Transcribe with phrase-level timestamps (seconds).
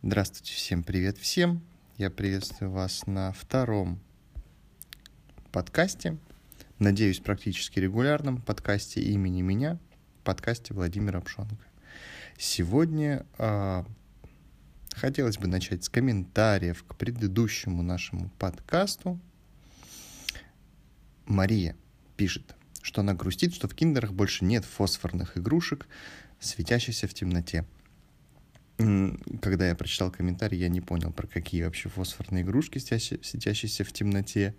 [0.00, 1.60] Здравствуйте всем, привет всем.
[1.96, 3.98] Я приветствую вас на втором
[5.50, 6.16] подкасте.
[6.78, 9.76] Надеюсь, практически регулярном подкасте имени меня,
[10.22, 11.66] подкасте Владимира Пшонка.
[12.38, 13.82] Сегодня э,
[14.92, 19.18] хотелось бы начать с комментариев к предыдущему нашему подкасту.
[21.26, 21.74] Мария
[22.16, 25.88] пишет, что она грустит, что в киндерах больше нет фосфорных игрушек,
[26.38, 27.64] светящихся в темноте–
[28.78, 34.54] когда я прочитал комментарий, я не понял, про какие вообще фосфорные игрушки, светящиеся в темноте,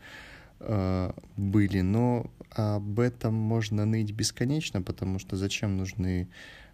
[0.59, 1.79] э, были.
[1.81, 6.27] Но об этом можно ныть бесконечно, потому что зачем нужны,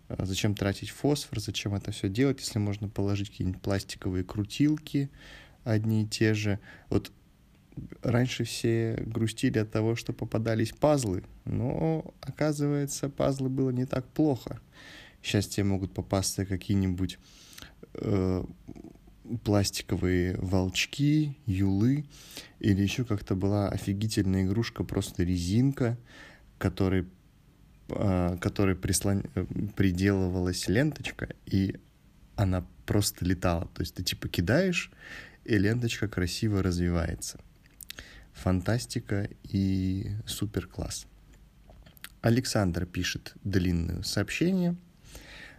[0.10, 5.12] э, зачем тратить фосфор, зачем это все делать, если можно положить какие-нибудь пластиковые крутилки,
[5.64, 6.60] одни и те же.
[6.90, 7.12] Вот
[8.02, 14.60] раньше все грустили от того, что попадались пазлы, но оказывается, пазлы было не так плохо.
[15.26, 17.18] Сейчас тебе могут попасться какие-нибудь
[17.96, 18.46] э,
[19.44, 22.06] пластиковые волчки, юлы,
[22.60, 25.98] или еще как-то была офигительная игрушка, просто резинка,
[26.60, 27.08] которой,
[27.90, 29.24] э, которой прислон...
[29.76, 31.76] приделывалась ленточка, и
[32.36, 33.66] она просто летала.
[33.74, 34.92] То есть ты типа кидаешь,
[35.44, 37.40] и ленточка красиво развивается.
[38.34, 41.08] Фантастика и супер класс.
[42.22, 44.76] Александр пишет длинное сообщение.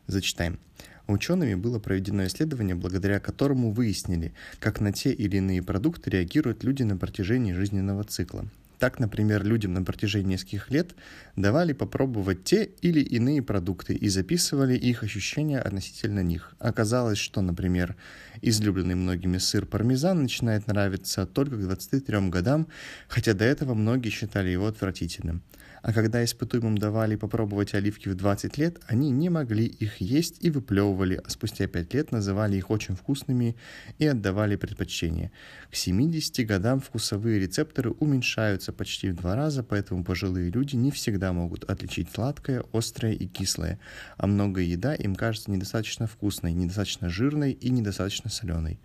[0.07, 0.59] Зачитаем.
[1.07, 6.83] Учеными было проведено исследование, благодаря которому выяснили, как на те или иные продукты реагируют люди
[6.83, 8.47] на протяжении жизненного цикла.
[8.79, 10.95] Так, например, людям на протяжении нескольких лет
[11.35, 16.55] давали попробовать те или иные продукты и записывали их ощущения относительно них.
[16.59, 17.97] Оказалось, что, например,
[18.43, 22.67] излюбленный многими сыр пармезан начинает нравиться только к 23 годам,
[23.09, 25.43] хотя до этого многие считали его отвратительным.
[25.87, 30.51] А когда испытуемым давали попробовать оливки в 20 лет, они не могли их есть и
[30.51, 33.55] выплевывали, а спустя 5 лет называли их очень вкусными
[34.01, 35.31] и отдавали предпочтение.
[35.71, 41.33] К 70 годам вкусовые рецепторы уменьшаются почти в два раза, поэтому пожилые люди не всегда
[41.33, 43.79] могут отличить сладкое, острое и кислое,
[44.17, 48.81] а многое еда им кажется недостаточно вкусной, недостаточно жирной и недостаточно соленой.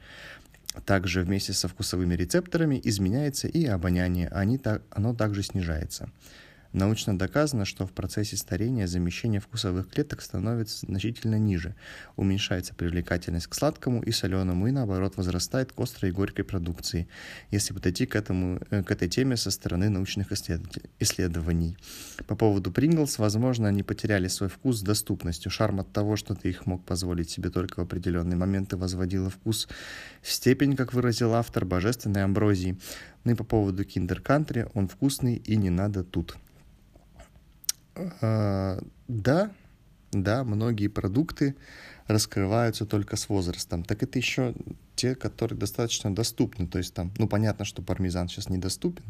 [0.85, 4.59] Также вместе со вкусовыми рецепторами изменяется и обоняние, они,
[4.91, 6.11] оно также снижается.
[6.73, 11.75] Научно доказано, что в процессе старения замещение вкусовых клеток становится значительно ниже,
[12.15, 17.09] уменьшается привлекательность к сладкому и соленому и наоборот возрастает к острой и горькой продукции,
[17.49, 20.31] если подойти к, этому, э, к этой теме со стороны научных
[20.99, 21.77] исследований.
[22.27, 25.51] По поводу Принглс, возможно, они потеряли свой вкус с доступностью.
[25.51, 29.67] Шарм от того, что ты их мог позволить себе только в определенные моменты, возводила вкус
[30.21, 32.77] в степень, как выразил автор, божественной амброзии.
[33.25, 36.37] Ну и по поводу Country, он вкусный и не надо тут.
[37.95, 39.51] А, да,
[40.11, 41.55] да, многие продукты
[42.07, 43.83] раскрываются только с возрастом.
[43.83, 44.53] Так это еще
[44.95, 46.67] те, которые достаточно доступны.
[46.67, 49.05] То есть там, ну, понятно, что пармезан сейчас недоступен,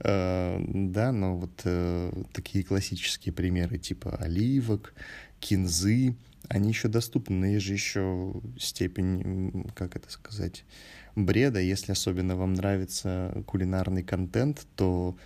[0.00, 4.94] э, да, но вот э, такие классические примеры типа оливок,
[5.40, 6.14] кинзы,
[6.48, 10.64] они еще доступны, но есть же еще степень, как это сказать,
[11.16, 11.60] бреда.
[11.60, 15.16] Если особенно вам нравится кулинарный контент, то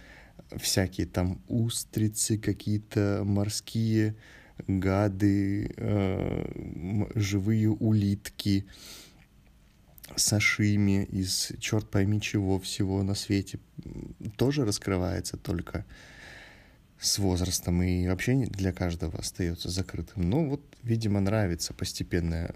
[0.56, 4.16] всякие там устрицы, какие-то морские
[4.66, 8.66] гады, э, живые улитки,
[10.16, 13.58] сашими из черт пойми чего всего на свете
[14.36, 15.84] тоже раскрывается только
[16.98, 20.28] с возрастом и вообще для каждого остается закрытым.
[20.28, 22.54] Ну вот, видимо, нравится постепенно,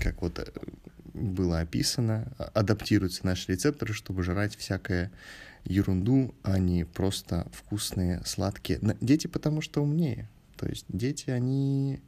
[0.00, 0.46] как вот э,
[1.12, 5.10] было описано, а, адаптируются наши рецепторы, чтобы жрать всякое
[5.64, 8.80] ерунду, а не просто вкусные, сладкие.
[9.00, 10.28] Дети потому что умнее.
[10.56, 12.00] То есть дети, они,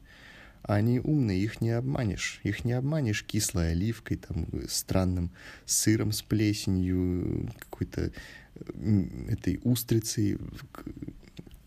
[0.63, 2.41] они умные, их не обманешь.
[2.43, 5.31] Их не обманешь кислой оливкой, там, странным
[5.65, 8.13] сыром с плесенью, какой-то
[9.29, 10.39] этой устрицей,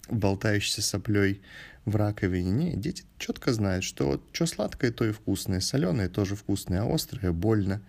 [0.09, 1.41] болтающейся соплей
[1.85, 2.51] в раковине.
[2.51, 6.93] Не, дети четко знают, что вот что сладкое, то и вкусное, соленое тоже вкусное, а
[6.93, 7.81] острое больно.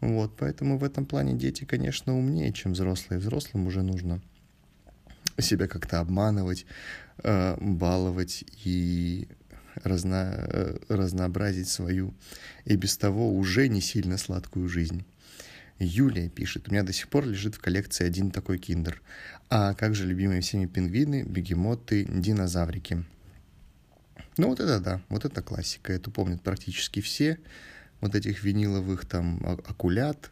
[0.00, 3.18] Вот, поэтому в этом плане дети, конечно, умнее, чем взрослые.
[3.18, 4.20] Взрослым уже нужно
[5.38, 6.66] себя как-то обманывать,
[7.22, 9.28] э, баловать и
[9.82, 12.14] разно, э, разнообразить свою
[12.64, 15.04] и без того уже не сильно сладкую жизнь.
[15.78, 19.02] Юлия пишет, у меня до сих пор лежит в коллекции один такой киндер.
[19.50, 23.04] А как же любимые всеми пингвины, бегемоты, динозаврики?
[24.38, 27.38] Ну вот это да, вот это классика, это помнят практически все
[28.00, 30.30] вот этих виниловых там акулят,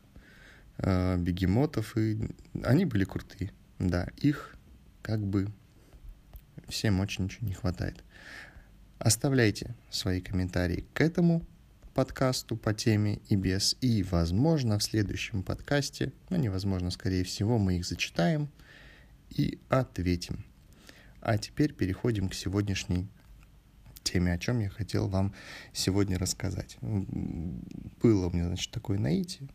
[0.79, 2.19] э, бегемотов, и
[2.63, 3.53] они были крутые.
[3.79, 4.55] Да, их
[5.03, 5.49] как бы
[6.69, 8.03] всем очень ничего не хватает.
[8.99, 11.45] Оставляйте свои комментарии к этому
[11.95, 13.77] подкасту по теме и без.
[13.81, 18.49] И, возможно, в следующем подкасте, ну, невозможно, скорее всего, мы их зачитаем
[19.31, 20.45] и ответим.
[21.21, 23.09] А теперь переходим к сегодняшней
[24.05, 25.35] теме, о чем я хотел вам
[25.73, 26.77] сегодня рассказать.
[26.81, 29.49] Было у меня, значит, такое наитие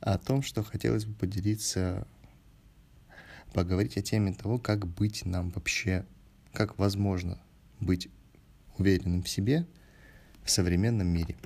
[0.00, 2.06] о том, что хотелось бы поделиться,
[3.54, 6.04] поговорить о теме того, как быть нам вообще,
[6.52, 7.40] как возможно
[7.80, 8.08] быть
[8.76, 9.66] уверенным в себе
[10.42, 11.36] в современном мире.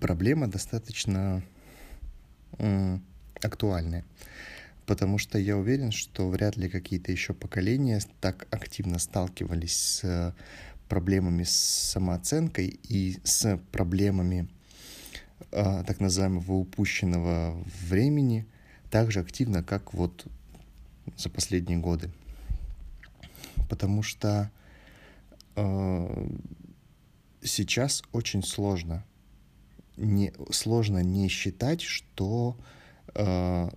[0.00, 1.42] Проблема достаточно
[3.42, 4.04] актуальная,
[4.86, 10.34] потому что я уверен, что вряд ли какие-то еще поколения так активно сталкивались с
[10.88, 11.54] проблемами с
[11.92, 14.48] самооценкой и с проблемами
[15.50, 17.58] э, так называемого упущенного
[17.88, 18.46] времени
[18.90, 20.26] так же активно, как вот
[21.16, 22.10] за последние годы.
[23.68, 24.50] Потому что
[25.56, 26.28] э,
[27.42, 29.04] сейчас очень сложно.
[29.96, 32.56] Не, сложно не считать, что...
[33.14, 33.70] Э,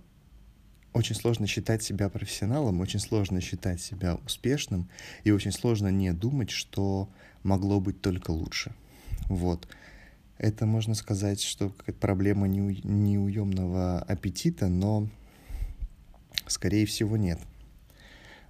[0.92, 4.88] очень сложно считать себя профессионалом, очень сложно считать себя успешным,
[5.24, 7.08] и очень сложно не думать, что
[7.42, 8.74] могло быть только лучше.
[9.28, 9.68] Вот.
[10.38, 15.08] Это можно сказать, что какая-то проблема неуемного аппетита, но,
[16.46, 17.40] скорее всего, нет.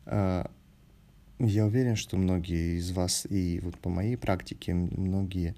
[0.05, 0.51] А,
[1.39, 5.55] я уверен, что многие из вас, и вот по моей практике, многие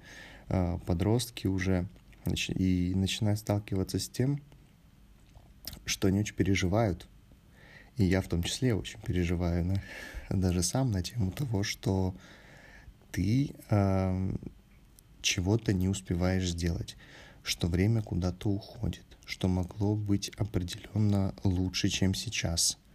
[0.47, 1.87] э, подростки уже
[2.49, 4.41] и начинают сталкиваться с тем,
[5.91, 7.07] что они очень переживают,
[7.97, 9.83] и я в том числе очень переживаю, на,
[10.29, 12.15] даже сам на тему того, что
[13.11, 14.35] ты э,
[15.21, 16.95] чего-то не успеваешь сделать,
[17.43, 22.77] что время куда-то уходит, что могло быть определенно лучше, чем сейчас–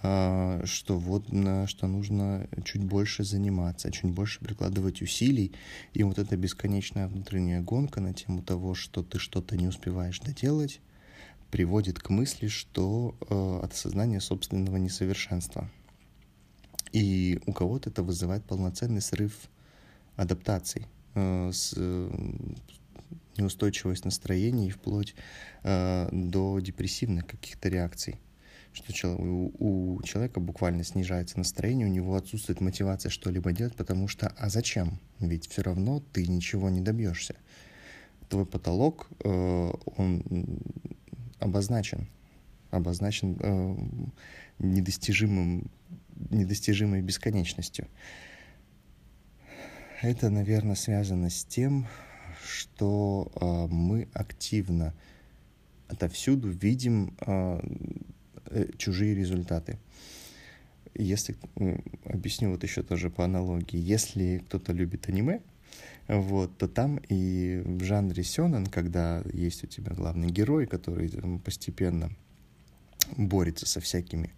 [0.00, 5.52] а, что вот на что нужно чуть больше заниматься, чуть больше прикладывать усилий,
[5.92, 10.80] и вот эта бесконечная внутренняя гонка на тему того, что ты что-то не успеваешь доделать,
[11.52, 15.70] приводит к мысли, что э, от осознания собственного несовершенства.
[16.92, 19.34] И у кого-то это вызывает полноценный срыв
[20.16, 22.10] адаптаций, э, с, э,
[23.36, 25.14] неустойчивость настроений вплоть
[25.62, 28.18] э, до депрессивных каких-то реакций
[28.74, 34.28] что у, у человека буквально снижается настроение, у него отсутствует мотивация что-либо делать, потому что
[34.28, 34.98] а зачем?
[35.20, 37.36] Ведь все равно ты ничего не добьешься.
[38.30, 40.24] Твой потолок, э, он
[41.42, 42.08] обозначен,
[42.70, 43.76] обозначен э,
[44.58, 45.70] недостижимым,
[46.30, 47.88] недостижимой бесконечностью.
[50.00, 51.86] Это, наверное, связано с тем,
[52.44, 54.94] что э, мы активно
[55.88, 57.60] отовсюду видим э,
[58.54, 59.78] Э, чужие результаты.
[60.94, 61.36] Если,
[62.04, 65.40] объясню вот еще тоже по аналогии, если кто-то любит аниме,
[66.08, 71.10] вот, то там и в жанре сёнэн, когда есть у тебя главный герой, который
[71.44, 72.10] постепенно
[73.16, 74.30] борется со всякими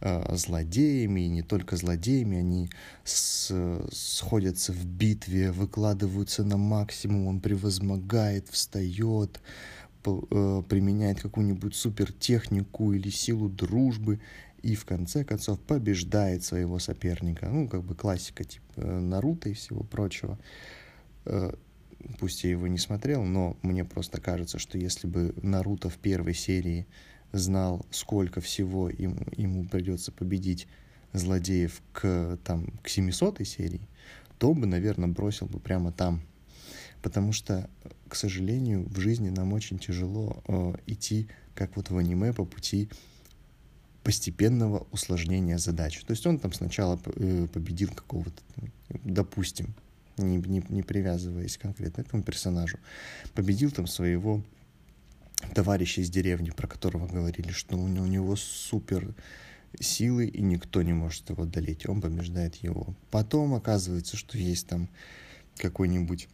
[0.00, 2.70] э, злодеями, и не только злодеями, они
[3.04, 3.52] с,
[3.90, 9.40] сходятся в битве, выкладываются на максимум, он превозмогает, встает,
[10.04, 14.20] Э, применяет какую-нибудь супертехнику или силу дружбы
[14.62, 17.48] и в конце концов побеждает своего соперника.
[17.48, 20.38] Ну, как бы классика типа э, Наруто и всего прочего.
[20.38, 20.81] Э,
[22.18, 26.34] пусть я его не смотрел, но мне просто кажется, что если бы Наруто в первой
[26.34, 26.86] серии
[27.32, 30.66] знал, сколько всего ему, ему придется победить
[31.12, 33.88] злодеев к, там, к 700 серии,
[34.38, 36.22] то бы, наверное, бросил бы прямо там
[37.02, 37.68] потому что,
[38.08, 42.88] к сожалению, в жизни нам очень тяжело э, идти, как вот в аниме, по пути
[44.02, 46.00] постепенного усложнения задач.
[46.04, 48.40] То есть он там сначала э, победил какого-то,
[49.04, 49.74] допустим,
[50.18, 52.78] не, не, не привязываясь конкретно к этому персонажу,
[53.34, 54.42] победил там своего
[55.54, 59.14] товарища из деревни, про которого говорили, что у него, у него супер
[59.80, 62.94] силы, и никто не может его одолеть, он побеждает его.
[63.10, 64.88] Потом оказывается, что есть там
[65.56, 66.28] какой-нибудь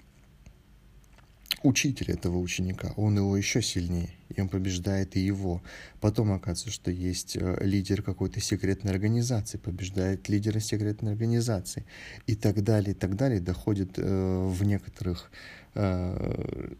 [1.62, 5.62] учитель этого ученика, он его еще сильнее, и он побеждает и его.
[6.00, 11.84] Потом оказывается, что есть э, лидер какой-то секретной организации, побеждает лидера секретной организации,
[12.26, 15.30] и так далее, и так далее, доходит э, в некоторых,
[15.74, 16.74] э,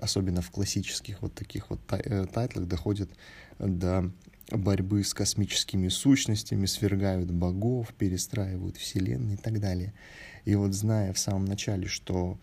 [0.00, 3.10] особенно в классических вот таких вот э, тайтлах, доходит
[3.58, 4.10] до
[4.50, 9.92] борьбы с космическими сущностями, свергают богов, перестраивают вселенные и так далее.
[10.44, 12.38] И вот зная в самом начале, что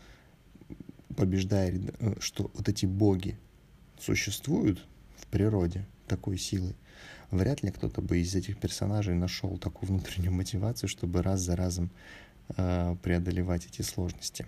[1.15, 3.37] побеждает, э, что вот эти боги
[3.99, 4.85] существуют
[5.17, 6.75] в природе такой силы,
[7.31, 11.91] вряд ли кто-то бы из этих персонажей нашел такую внутреннюю мотивацию, чтобы раз за разом
[12.57, 14.45] э, преодолевать эти сложности.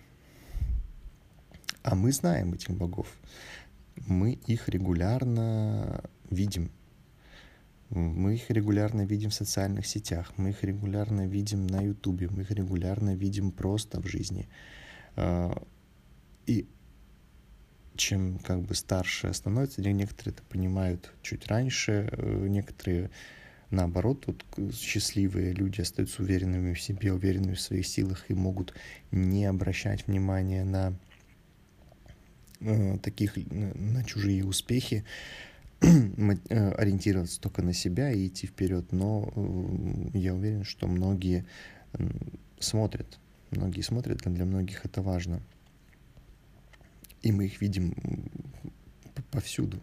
[1.84, 3.08] А мы знаем этих богов.
[3.96, 6.70] Мы их регулярно видим.
[7.90, 12.52] Мы их регулярно видим в социальных сетях, мы их регулярно видим на Ютубе, мы их
[12.52, 14.50] регулярно видим просто в жизни.
[15.16, 15.64] А,
[16.48, 16.68] и
[17.96, 23.10] чем как бы старше становится, некоторые это понимают чуть раньше, э, некоторые
[23.70, 28.74] наоборот, вот счастливые люди остаются уверенными в себе, уверенными в своих силах и могут
[29.12, 30.94] не обращать внимания на
[32.62, 35.04] э, таких, на чужие успехи,
[35.82, 38.92] э, ориентироваться только на себя и идти вперед.
[38.92, 41.46] Но э, я уверен, что многие
[42.60, 43.20] смотрят,
[43.52, 45.42] многие смотрят, для многих это важно.
[47.22, 47.94] И мы их видим
[49.32, 49.82] повсюду.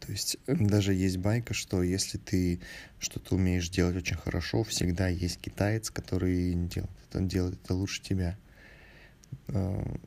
[0.00, 2.60] То есть даже есть байка, что если ты
[2.98, 8.38] что-то умеешь делать очень хорошо, всегда есть китаец, который делает это, делает это лучше тебя.
[9.48, 9.98] А,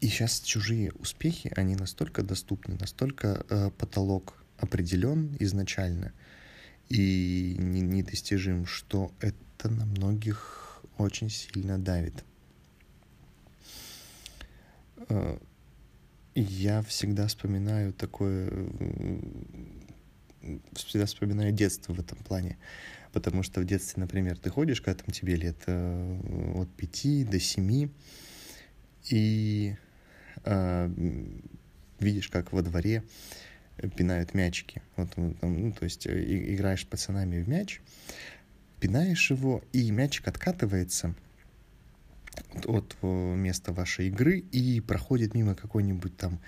[0.00, 6.12] и сейчас чужие успехи, они настолько доступны, настолько э, потолок определен изначально
[6.88, 12.24] и недостижим, что это на многих очень сильно давит.
[15.08, 15.38] Э,
[16.34, 18.50] я всегда вспоминаю такое,
[20.72, 22.56] всегда вспоминаю детство в этом плане.
[23.12, 27.38] Потому что в детстве, например, ты ходишь, когда там тебе лет э, от пяти до
[27.38, 27.90] семи,
[29.10, 29.76] и
[30.44, 30.90] э,
[32.00, 33.02] видишь, как во дворе
[33.96, 34.80] пинают мячики.
[34.96, 37.82] Вот, ну, то есть э, играешь с пацанами в мяч,
[38.80, 41.14] пинаешь его, и мячик откатывается—
[42.66, 46.38] от места вашей игры и проходит мимо какой-нибудь там,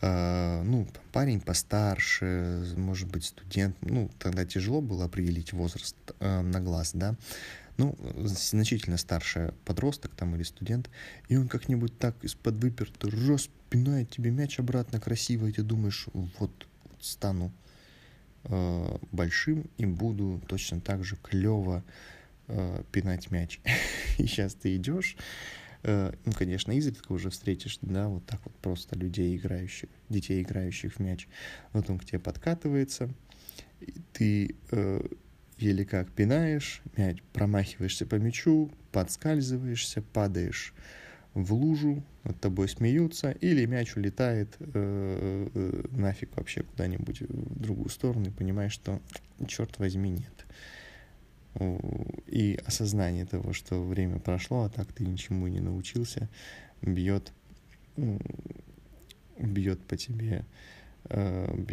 [0.00, 6.40] э, ну, там, парень постарше, может быть, студент, ну, тогда тяжело было определить возраст э,
[6.40, 7.16] на глаз, да,
[7.76, 10.90] ну, значительно старше подросток там или студент,
[11.28, 16.06] и он как-нибудь так из-под выперта раз пинает тебе мяч обратно красиво, и ты думаешь,
[16.38, 16.66] вот,
[17.00, 17.52] стану
[18.44, 21.82] э, большим и буду точно так же клево
[22.48, 23.60] э, пинать мяч.
[24.18, 25.16] и сейчас ты идешь,
[25.82, 30.94] э, ну, конечно, изредка уже встретишь, да, вот так вот просто людей играющих, детей играющих
[30.94, 31.28] в мяч.
[31.72, 33.10] Вот он к тебе подкатывается,
[33.80, 35.06] и ты э,
[35.58, 40.74] еле как пинаешь, мяч, промахиваешься по мячу, подскальзываешься, падаешь
[41.34, 47.88] в лужу, над тобой смеются, или мяч улетает э, э, нафиг вообще куда-нибудь в другую
[47.88, 49.00] сторону, и понимаешь, что
[49.46, 50.46] черт возьми нет
[52.26, 56.28] и осознание того, что время прошло, а так ты ничему не научился,
[56.82, 57.32] бьет,
[59.38, 60.44] бьет по тебе
[61.04, 61.66] э,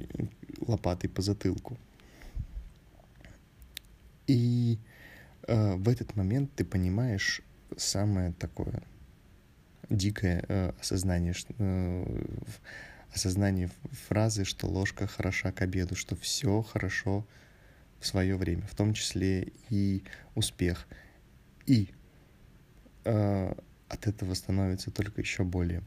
[0.59, 1.77] лопатой по затылку.
[4.27, 4.77] И
[5.47, 7.41] э, в этот момент ты понимаешь
[7.75, 8.83] самое такое
[9.89, 11.33] дикое э, осознание,
[13.13, 13.69] осознание
[14.07, 17.25] фразы, что ложка хороша к обеду, что все хорошо
[18.01, 20.03] в свое время, в том числе и
[20.35, 20.87] успех.
[21.65, 21.89] И
[23.05, 23.53] э,
[23.87, 25.83] от этого становится только еще более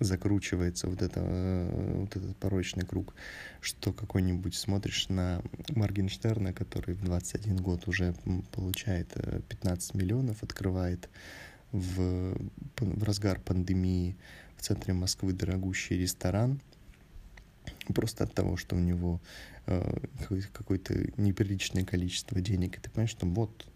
[0.00, 3.14] закручивается вот, это, э, вот этот порочный круг,
[3.60, 8.14] что какой-нибудь смотришь на Моргенштерна, который в 21 год уже
[8.52, 9.14] получает
[9.48, 11.08] 15 э, миллионов, открывает
[11.72, 12.36] в,
[12.78, 14.16] в разгар пандемии
[14.56, 16.60] в центре Москвы дорогущий ресторан,
[17.92, 19.20] просто от того, что у него
[19.66, 19.98] э,
[20.52, 23.66] какое-то неприличное количество денег, и ты понимаешь, что вот,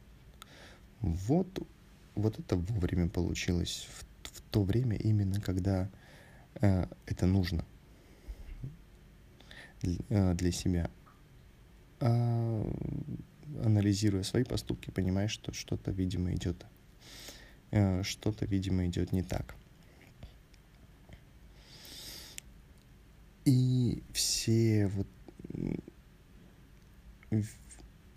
[1.00, 1.66] вот,
[2.14, 5.90] вот это вовремя получилось, в, в то время именно, когда
[6.61, 7.64] э, это нужно
[9.83, 10.90] для, э, для себя.
[12.00, 12.73] А,
[13.64, 16.64] анализируя свои поступки, понимаешь, что что-то, видимо, идет,
[17.71, 19.54] э, что-то, видимо, идет не так.
[23.45, 25.07] И все вот...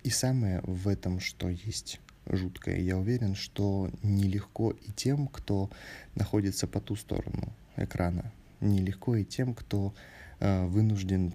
[0.03, 5.69] И самое в этом, что есть жуткое, я уверен, что нелегко и тем, кто
[6.15, 8.31] находится по ту сторону экрана.
[8.59, 9.93] Нелегко и тем, кто
[10.39, 11.33] э, вынужден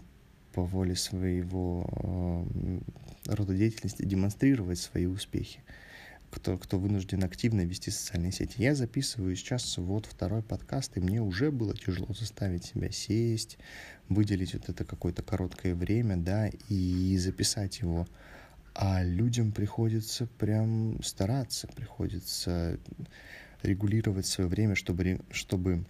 [0.53, 2.81] по воле своего э,
[3.27, 5.61] рода деятельности демонстрировать свои успехи
[6.31, 8.55] кто, кто вынужден активно вести социальные сети.
[8.63, 13.59] Я записываю сейчас вот второй подкаст, и мне уже было тяжело заставить себя сесть,
[14.09, 18.07] выделить вот это какое-то короткое время, да, и записать его.
[18.75, 22.79] А людям приходится прям стараться, приходится
[23.63, 25.85] регулировать свое время, чтобы, чтобы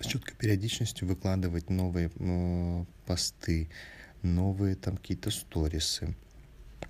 [0.00, 3.68] с четкой периодичностью выкладывать новые э, посты,
[4.22, 6.14] новые там какие-то сторисы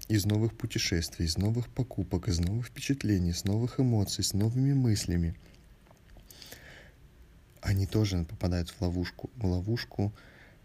[0.08, 5.34] из новых путешествий, из новых покупок, из новых впечатлений, с новых эмоций, с новыми мыслями.
[7.60, 10.12] они тоже попадают в ловушку, в ловушку,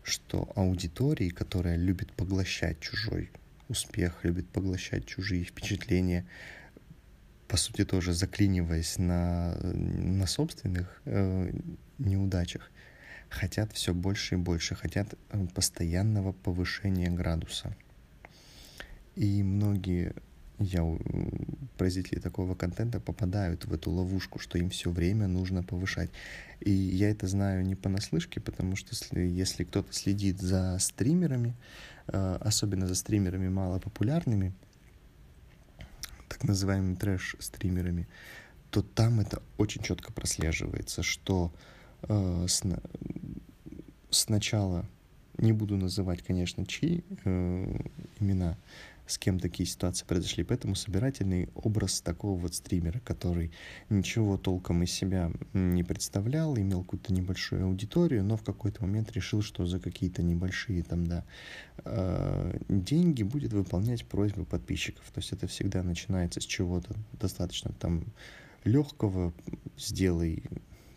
[0.04, 3.30] что аудитории, которая любит поглощать чужой
[3.70, 6.26] успех, любит поглощать чужие впечатления,
[7.48, 11.52] по сути тоже заклиниваясь на, на собственных э,
[11.98, 12.72] неудачах,
[13.30, 17.76] хотят все больше и больше, хотят э, постоянного повышения градуса.
[19.18, 20.14] И многие
[20.60, 20.84] я,
[21.76, 26.12] производители такого контента попадают в эту ловушку, что им все время нужно повышать.
[26.60, 31.56] И я это знаю не понаслышке, потому что если, если кто-то следит за стримерами,
[32.08, 34.54] э, особенно за стримерами малопопулярными,
[36.30, 38.08] так называемыми трэш-стримерами,
[38.70, 41.52] то там это очень четко прослеживается, что
[42.04, 42.80] э, сна
[44.12, 44.86] сначала,
[45.40, 47.80] не буду называть, конечно, чьи э,
[48.20, 48.58] имена,
[49.08, 50.44] с кем такие ситуации произошли.
[50.44, 53.52] Поэтому собирательный образ такого вот стримера, который
[53.90, 59.42] ничего толком из себя не представлял, имел какую-то небольшую аудиторию, но в какой-то момент решил,
[59.42, 61.26] что за какие-то небольшие там, да,
[61.86, 65.06] э, деньги будет выполнять просьбы подписчиков.
[65.14, 68.04] То есть это всегда начинается с чего-то достаточно там
[68.64, 69.34] легкого,
[69.78, 70.44] сделай,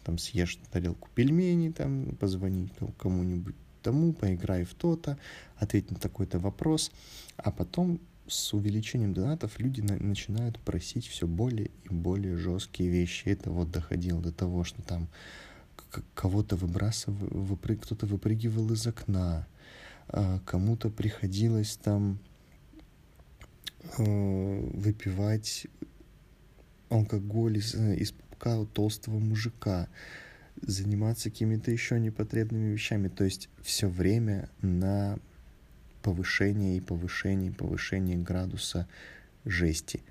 [0.04, 5.18] там съешь тарелку пельменей, там позвони кому-нибудь тому, поиграй в то-то,
[5.56, 6.90] ответь на такой-то вопрос,
[7.36, 13.28] а потом с увеличением донатов люди на- начинают просить все более и более жесткие вещи.
[13.28, 15.08] Это вот доходило до того, что там
[16.14, 19.46] кого-то выбрасывал, выпрыг, кто-то выпрыгивал из окна,
[20.08, 22.18] а кому-то приходилось там
[23.98, 25.66] э, выпивать
[26.88, 29.88] алкоголь из, из пупка толстого мужика
[30.62, 33.08] заниматься какими-то еще непотребными вещами.
[33.08, 35.18] То есть все время на
[36.02, 38.88] повышение и повышение, и повышение градуса
[39.44, 40.02] жести.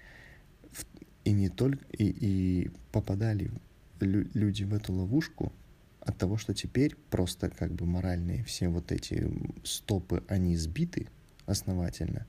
[1.23, 3.51] И не только и, и попадали
[3.99, 5.51] люди в эту ловушку
[5.99, 9.29] от того, что теперь просто как бы моральные все вот эти
[9.63, 11.07] стопы, они сбиты
[11.45, 12.25] основательно.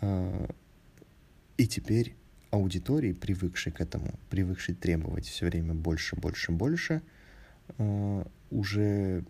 [0.00, 0.48] А,
[1.56, 2.14] и теперь
[2.50, 7.02] аудитории, привыкшей к этому, привыкшей требовать все время больше, больше, больше–
[8.50, 9.24] уже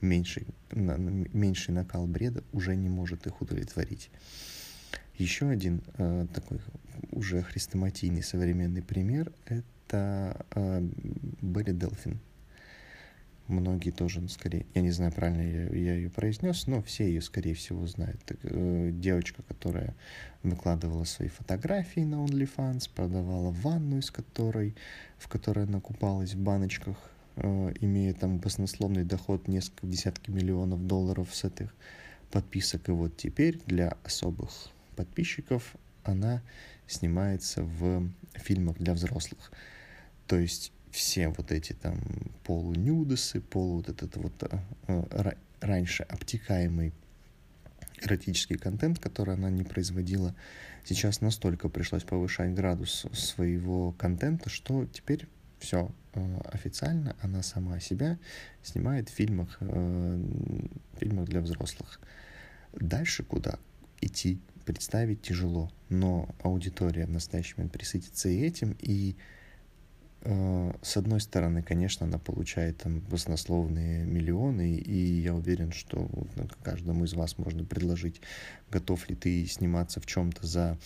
[0.00, 4.10] меньший, меньший накал бреда уже не может их удовлетворить.
[5.18, 6.60] Еще один э, такой
[7.10, 10.80] уже хрестоматийный современный пример— это э,
[11.40, 12.20] Белли Делфин.
[13.48, 17.22] Многие тоже, ну, скорее, я не знаю, правильно я, я ее произнес, но все ее,
[17.22, 18.20] скорее всего, знают.
[18.24, 19.94] Так, э, девочка, которая
[20.42, 24.74] выкладывала свои фотографии на OnlyFans, продавала ванну, из которой,
[25.16, 31.34] в которой она купалась в баночках Э, имея там баснословный доход несколько десятки миллионов долларов
[31.34, 31.74] с этих
[32.30, 32.88] подписок.
[32.88, 34.50] И вот теперь для особых
[34.96, 36.42] подписчиков она
[36.86, 39.52] снимается в фильмах для взрослых.
[40.26, 42.00] То есть все вот эти там
[42.44, 46.92] полунюдосы, полу вот этот вот э, э раньше обтекаемый
[48.02, 50.34] эротический контент, который она не производила,
[50.84, 55.26] сейчас настолько пришлось повышать градус своего контента, что теперь
[55.58, 58.18] все, э, официально она сама себя
[58.62, 60.22] снимает в фильмах, э,
[60.98, 62.00] фильмах для взрослых.
[62.72, 63.58] Дальше куда
[64.00, 69.16] идти, представить тяжело, но аудитория в настоящий момент присытится и этим, и
[70.82, 76.10] с одной стороны, конечно, она получает там баснословные миллионы, и я уверен, что
[76.64, 78.20] каждому из вас можно предложить,
[78.68, 80.78] готов ли ты сниматься в чем-то за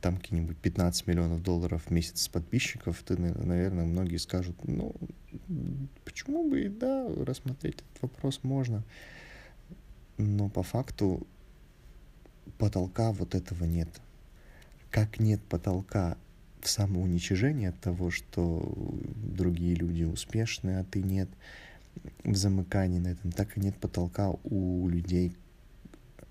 [0.00, 4.92] там какие-нибудь 15 миллионов долларов в месяц с подписчиков, ты, наверное, многие скажут, ну,
[6.04, 8.82] почему бы и да, рассмотреть этот вопрос можно.
[10.16, 11.24] Но по факту
[12.58, 13.88] потолка вот этого нет.
[14.90, 16.16] Как нет потолка
[16.62, 18.74] в самоуничижение от того, что
[19.16, 21.28] другие люди успешны, а ты нет,
[22.24, 25.36] в замыкании на этом, так и нет потолка у людей.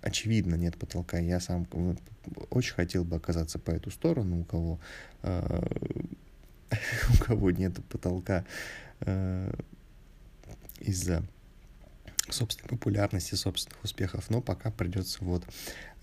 [0.02, 1.18] Очевидно, нет потолка.
[1.18, 1.68] Я сам
[2.50, 4.80] очень хотел бы оказаться по эту сторону, у кого,
[5.24, 5.62] э,
[7.20, 8.46] у кого нет потолка
[9.02, 9.52] э,
[10.80, 11.24] из-за
[12.30, 15.44] собственной популярности, собственных успехов, но пока придется вот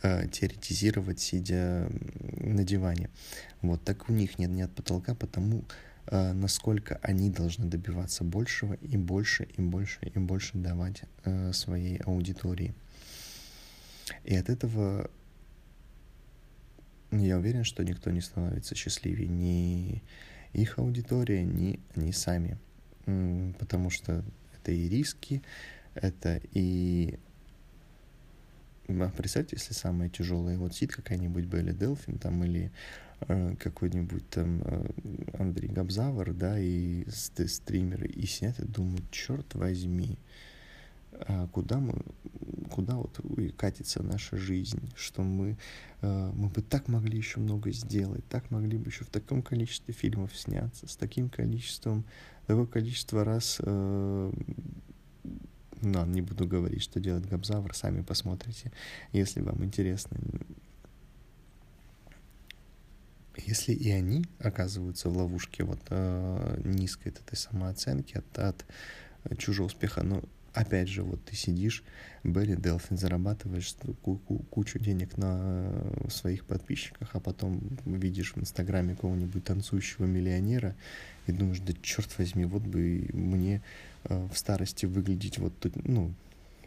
[0.02, 1.88] э, теоретизировать, сидя
[2.20, 3.10] на диване.
[3.62, 5.64] Вот так у них нет, нет потолка, потому
[6.06, 11.98] э, насколько они должны добиваться большего и больше, и больше, и больше давать э, своей
[11.98, 12.74] аудитории.
[14.24, 15.10] И от этого
[17.10, 20.02] я уверен, что никто не становится счастливее, ни
[20.52, 22.58] их аудитория, ни они сами.
[23.58, 24.24] Потому что
[24.56, 25.42] это и риски,
[25.94, 27.18] это и
[29.16, 32.70] представьте, если самое тяжелое, вот сидит какая-нибудь Белли Делфин там или
[33.20, 34.87] э, какой-нибудь там э,
[35.38, 40.18] Андрей Габзавр, да, и стримеры, и сидят и думают, черт возьми,
[41.12, 41.94] а куда мы,
[42.70, 43.20] куда вот
[43.57, 45.57] катится наша жизнь, что мы,
[46.02, 49.94] э, мы бы так могли еще много сделать, так могли бы еще в таком количестве
[49.94, 52.04] фильмов сняться, с таким количеством,
[52.46, 54.33] такое количество раз, э,
[55.82, 58.72] ну, не буду говорить, что делает Габзавр, сами посмотрите,
[59.12, 60.16] если вам интересно.
[63.37, 70.04] Если и они оказываются в ловушке вот э, низкой этой самооценки от, от чужого успеха,
[70.04, 70.22] но
[70.54, 71.82] опять же, вот ты сидишь,
[72.22, 73.74] Белли Делфин, зарабатываешь
[74.50, 75.68] кучу денег на
[76.08, 80.76] своих подписчиках, а потом видишь в Инстаграме какого-нибудь танцующего миллионера
[81.26, 83.62] и думаешь, да черт возьми, вот бы мне
[84.04, 85.52] э, в старости выглядеть вот,
[85.84, 86.12] ну,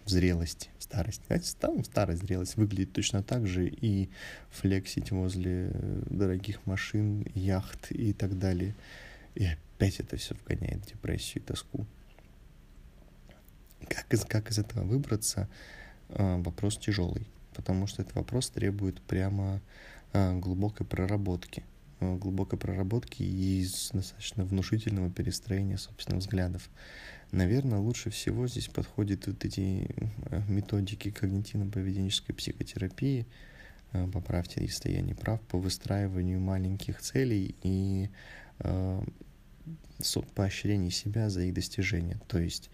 [0.07, 1.21] в зрелости, в старости.
[1.59, 4.09] Там старая зрелость выглядит точно так же и
[4.51, 5.71] флексить возле
[6.09, 8.73] дорогих машин, яхт и так далее.
[9.35, 11.85] И опять это все вгоняет депрессию и тоску.
[13.89, 15.47] Как из, как из этого выбраться,
[16.09, 19.61] а, вопрос тяжелый, потому что этот вопрос требует прямо
[20.13, 21.63] а, глубокой проработки,
[21.99, 26.69] глубокой проработки и достаточно внушительного перестроения собственных взглядов.
[27.31, 29.89] Наверное, лучше всего здесь подходят вот эти
[30.47, 33.25] методики когнитивно-поведенческой психотерапии,
[34.13, 38.09] поправьте, если я не прав, по выстраиванию маленьких целей и
[40.35, 42.19] поощрению себя за их достижение.
[42.27, 42.69] То есть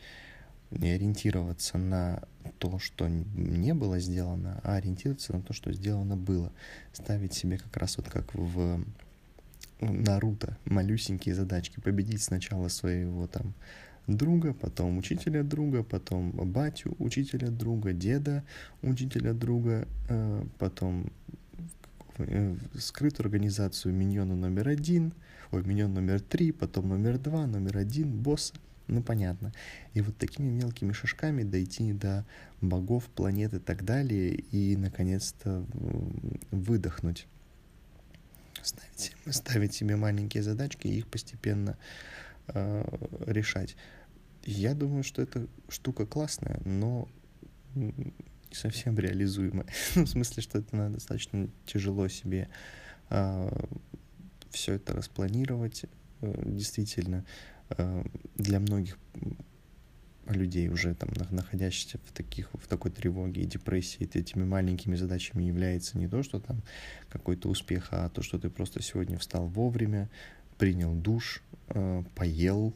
[0.70, 2.24] не ориентироваться на
[2.58, 6.52] то, что не было сделано, а ориентироваться на то, что сделано было.
[6.92, 8.84] Ставить себе как раз вот как в
[9.92, 11.80] Наруто малюсенькие задачки.
[11.80, 13.54] Победить сначала своего там
[14.08, 18.44] друга, потом учителя друга, потом батю учителя друга, деда
[18.82, 21.12] учителя друга, э, потом
[22.18, 25.14] э, скрытую организацию миньона номер один,
[25.52, 28.54] ой, миньон номер три, потом номер два, номер один, босса
[28.88, 29.54] ну, понятно.
[29.94, 32.26] И вот такими мелкими шажками дойти до
[32.62, 35.66] богов, планет и так далее, и, наконец-то,
[36.52, 37.28] выдохнуть.
[38.64, 41.78] Ставить, ставить себе маленькие задачки и их постепенно
[42.48, 42.84] э,
[43.28, 43.76] решать.
[44.44, 47.08] Я думаю, что эта штука классная, но
[47.76, 48.16] не
[48.52, 49.68] совсем реализуемая.
[49.96, 52.50] ну, в смысле, что это надо достаточно тяжело себе
[53.10, 53.66] э,
[54.50, 55.86] все это распланировать.
[56.22, 57.26] Э, действительно,
[57.78, 58.04] Э,
[58.36, 58.98] для многих
[60.28, 65.98] людей уже там находящихся в таких в такой тревоге и депрессии этими маленькими задачами является
[65.98, 66.62] не то что там
[67.10, 70.10] какой-то успех а то что ты просто сегодня встал вовремя
[70.58, 72.74] принял душ э, поел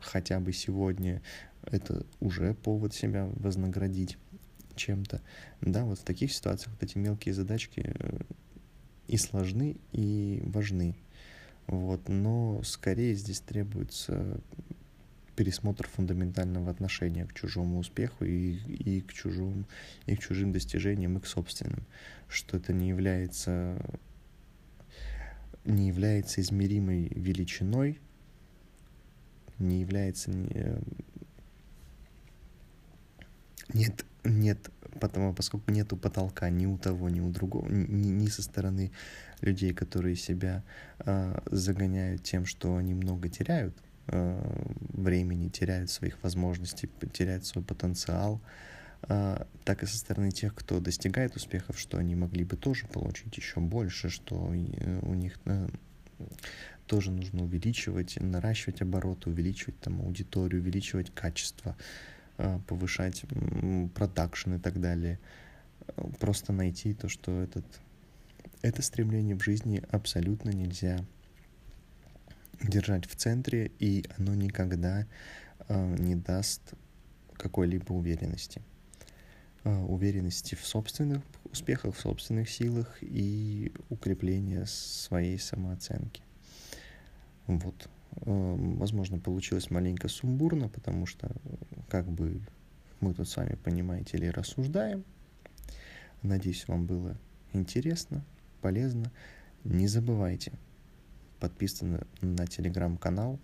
[0.00, 1.22] хотя бы сегодня
[1.64, 4.18] это уже повод себя вознаградить
[4.74, 5.20] чем-то.
[5.60, 8.20] Да вот в таких ситуациях вот эти мелкие задачки э,
[9.06, 10.96] и сложны и важны.
[11.66, 14.40] Вот, но скорее здесь требуется
[15.42, 19.64] пересмотр фундаментального отношения к чужому успеху и, и, к, чужому,
[20.06, 21.84] и к чужим достижениям, и к собственным.
[22.28, 23.76] Что это не является,
[25.64, 27.98] не является измеримой величиной,
[29.58, 30.30] не является...
[30.30, 30.78] Не,
[33.74, 38.44] нет, нет, потому, поскольку нету потолка ни у того, ни у другого, ни, ни со
[38.44, 38.92] стороны
[39.40, 40.62] людей, которые себя
[41.00, 48.40] э, загоняют тем, что они много теряют времени, теряют своих возможностей, теряют свой потенциал,
[49.08, 53.36] э, так и со стороны тех, кто достигает успехов, что они могли бы тоже получить
[53.36, 55.68] еще больше, что у них э,
[56.86, 61.76] тоже нужно увеличивать, наращивать обороты, увеличивать там аудиторию, увеличивать качество,
[62.38, 63.24] э, повышать
[63.94, 65.18] продакшн и так далее.
[66.20, 67.64] Просто найти то, что этот
[68.62, 71.04] это стремление в жизни абсолютно нельзя
[72.62, 75.06] держать в центре, и оно никогда
[75.68, 76.74] э, не даст
[77.34, 78.62] какой-либо уверенности.
[79.64, 86.22] Э, уверенности в собственных успехах, в собственных силах и укрепления своей самооценки.
[87.46, 87.88] Вот.
[88.16, 91.30] Э, возможно, получилось маленько сумбурно, потому что
[91.88, 92.40] как бы
[93.00, 95.04] мы тут с вами, понимаете ли, рассуждаем.
[96.22, 97.16] Надеюсь, вам было
[97.52, 98.24] интересно
[98.60, 99.10] полезно.
[99.64, 100.52] Не забывайте
[101.42, 103.40] подписываться на телеграм-канал,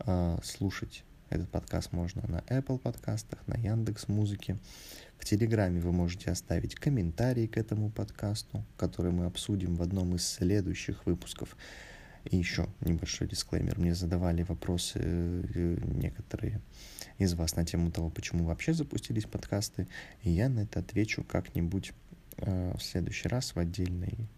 [0.00, 4.58] а, слушать этот подкаст можно на Apple подкастах, на Яндекс Музыке.
[5.16, 10.26] В Телеграме вы можете оставить комментарий к этому подкасту, который мы обсудим в одном из
[10.26, 11.56] следующих выпусков.
[12.24, 13.78] И еще небольшой дисклеймер.
[13.78, 16.60] Мне задавали вопросы э, некоторые
[17.18, 19.86] из вас на тему того, почему вообще запустились подкасты.
[20.22, 21.92] И я на это отвечу как-нибудь
[22.38, 24.28] Э, в следующий раз в отдельной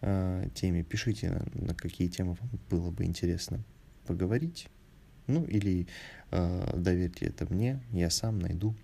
[0.00, 0.82] э, теме.
[0.82, 3.62] Пишите, на какие темы вам было бы интересно
[4.06, 4.68] поговорить.
[5.26, 5.86] Ну или
[6.30, 8.74] э, доверьте это мне, я сам найду,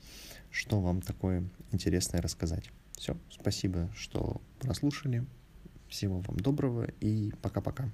[0.51, 2.71] что вам такое интересное рассказать.
[2.93, 5.25] Все, спасибо, что прослушали.
[5.89, 7.91] Всего вам доброго и пока-пока.